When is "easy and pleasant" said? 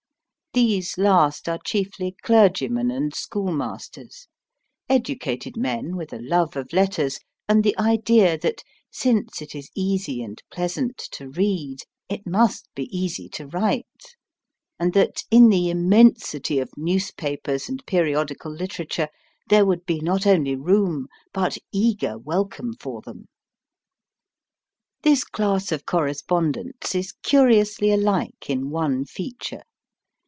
9.77-10.97